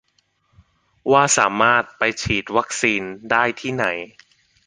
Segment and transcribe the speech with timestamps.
[1.11, 3.01] ว่าสามารถไปฉีดวัคซีน
[3.31, 3.85] ได้ที่ไหน